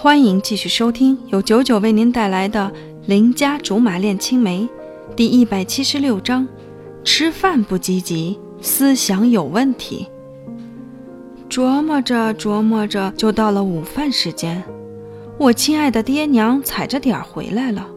[0.00, 2.70] 欢迎继续收听由九九为您带来的
[3.08, 4.60] 《邻家竹马恋青梅》
[5.16, 6.46] 第一百七十六章：
[7.02, 10.06] 吃饭不积极，思想有问题。
[11.50, 14.62] 琢磨着琢磨着，就到了午饭时间。
[15.36, 17.88] 我亲爱的爹娘踩着点儿回来了。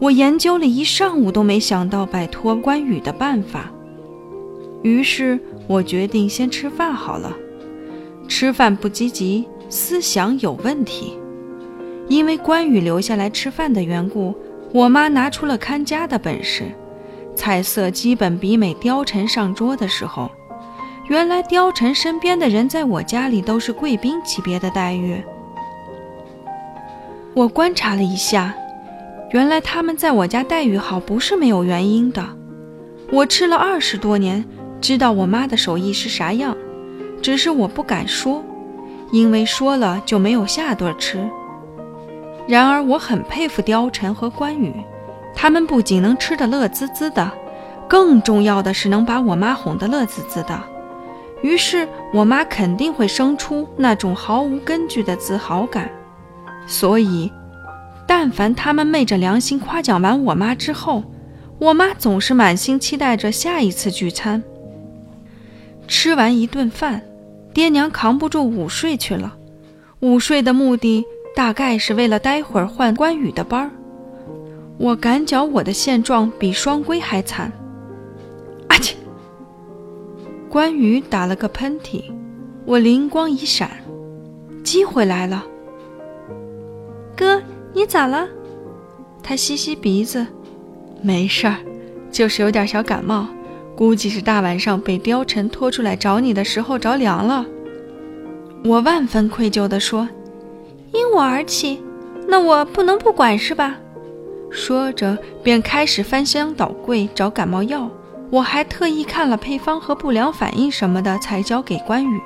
[0.00, 3.72] 我研究了一上午，都没想到摆脱关羽的办法。
[4.82, 7.34] 于是我决定先吃饭好了。
[8.28, 9.46] 吃饭不积极。
[9.68, 11.18] 思想有问题，
[12.08, 14.34] 因为关羽留下来吃饭的缘故，
[14.72, 16.64] 我妈拿出了看家的本事，
[17.34, 20.30] 菜色基本比美貂蝉上桌的时候。
[21.08, 25.22] 原来貂蝉身边的人在我家里都是贵宾级别的待遇。
[27.34, 28.54] 我观察了一下，
[29.30, 32.24] 原来他们在我家待遇好不是没有原因的。
[33.10, 34.42] 我吃了二十多年，
[34.80, 36.56] 知道我妈的手艺是啥样，
[37.20, 38.42] 只是我不敢说。
[39.14, 41.24] 因为说了就没有下顿吃。
[42.48, 44.74] 然而我很佩服貂蝉和关羽，
[45.32, 47.30] 他们不仅能吃得乐滋滋的，
[47.88, 50.60] 更重要的是能把我妈哄得乐滋滋的。
[51.42, 55.88] 于是我妈肯定会生出那种毫无根据的自豪感。
[56.66, 57.30] 所以，
[58.08, 61.04] 但凡他们昧着良心夸奖完我妈之后，
[61.60, 64.42] 我妈总是满心期待着下一次聚餐。
[65.86, 67.00] 吃完一顿饭。
[67.54, 69.36] 爹娘扛不住午睡去了，
[70.00, 71.04] 午睡的目的
[71.36, 73.70] 大概是为了待会儿换关羽的班儿。
[74.76, 77.52] 我感觉我的现状比双规还惨。
[78.66, 78.94] 阿嚏！
[80.50, 82.02] 关羽打了个喷嚏，
[82.66, 83.70] 我灵光一闪，
[84.64, 85.44] 机会来了。
[87.16, 87.40] 哥，
[87.72, 88.28] 你咋了？
[89.22, 90.26] 他吸吸鼻子，
[91.00, 91.56] 没事儿，
[92.10, 93.28] 就是有点小感冒。
[93.76, 97.44] 估计是大晚上被貂蝉拖出来找你的时候着凉了。
[98.64, 100.08] 我万分愧疚地说
[100.94, 101.82] ：“因我而起，
[102.28, 103.76] 那我不能不管是吧？”
[104.50, 107.90] 说着便开始翻箱倒柜找感冒药。
[108.30, 112.20] 我还特意看了配方和不良反应什么的，才交给关羽。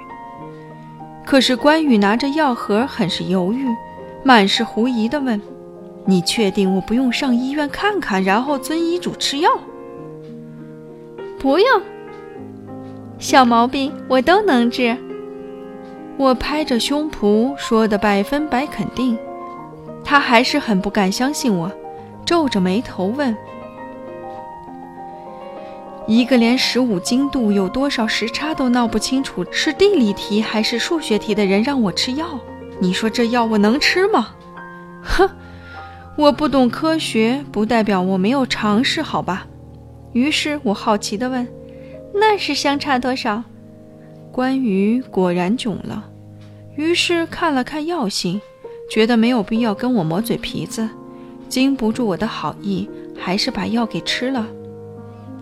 [1.27, 3.67] 可是关羽拿着药盒，很是犹豫，
[4.23, 5.41] 满是狐疑地问
[6.07, 9.51] ：“你确定我不用上医院看看，然后遵医嘱吃药？”
[11.39, 11.83] 不用，
[13.19, 14.97] 小毛病我都能治。
[16.17, 19.17] 我拍着胸脯说的百分百肯定，
[20.05, 21.71] 他还是很不敢相信我，
[22.25, 23.37] 皱着眉头问
[26.09, 32.27] ：“一个连十五经度有多少时差都闹不清楚，是地理题还是数学题的人让我吃药？
[32.81, 34.31] 你说这药我能吃吗？”
[35.05, 35.31] 哼，
[36.17, 39.47] 我不懂科学，不代表我没有尝试，好吧？
[40.13, 41.47] 于是我好奇地问
[42.15, 43.43] ：“那是相差多少？”
[44.33, 46.09] 关羽果然囧了，
[46.77, 48.41] 于是看了看药性，
[48.91, 50.89] 觉得没有必要跟我磨嘴皮子，
[51.49, 54.47] 经不住我的好意，还是把药给吃了。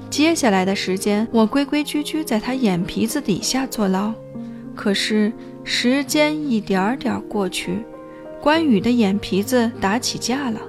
[0.09, 4.13] 接下来的时间，我规规矩矩在他眼皮子底下坐牢。
[4.75, 5.33] 可是
[5.65, 7.79] 时间一点点过去，
[8.41, 10.61] 关羽的眼皮子打起架了，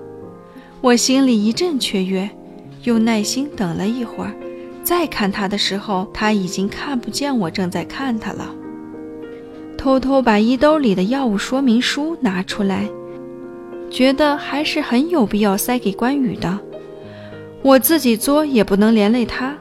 [0.81, 2.30] 我心里一阵雀跃。
[2.88, 4.31] 又耐心等了一会儿，
[4.81, 8.56] 再看他的时候，他已经看不见我正在看他了。
[9.78, 12.88] 偷偷把衣兜里的药物说明书拿出来，
[13.92, 16.58] 觉得还是很有必要塞给关羽的。
[17.62, 19.54] 我自己作也不能连累他，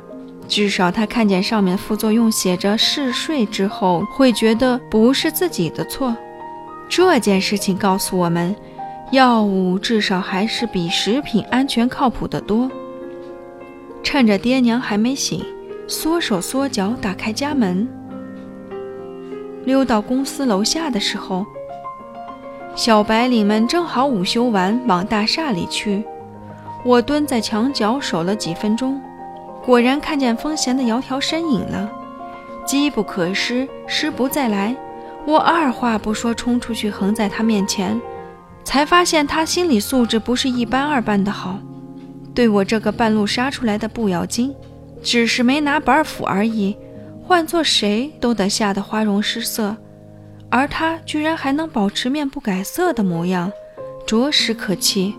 [0.46, 6.16] 至少他看见上面副作用写着嗜睡之后，会觉得不是自己的错。
[6.88, 8.54] 这件事情告诉我们，
[9.10, 12.70] 药物至少还是比食品安全靠谱得多。
[14.06, 15.44] 趁着爹娘还没醒，
[15.88, 17.88] 缩手缩脚打开家门，
[19.64, 21.44] 溜到公司楼下的时候，
[22.76, 26.04] 小白领们正好午休完往大厦里去。
[26.84, 29.02] 我蹲在墙角守了几分钟，
[29.64, 31.90] 果然看见风贤的窈窕身影了。
[32.64, 34.76] 机不可失，失不再来。
[35.26, 38.00] 我二话不说冲出去，横在他面前，
[38.62, 41.58] 才发现他心理素质不是一般二般的好。
[42.36, 44.54] 对我这个半路杀出来的不咬金，
[45.02, 46.76] 只是没拿板斧而已，
[47.24, 49.74] 换做谁都得吓得花容失色，
[50.50, 53.50] 而他居然还能保持面不改色的模样，
[54.06, 55.14] 着实可气。